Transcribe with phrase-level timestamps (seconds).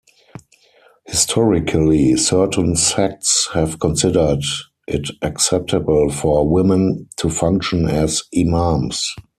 [1.05, 4.43] Historically, certain sects have considered
[4.87, 9.13] it acceptable for women to function as imams.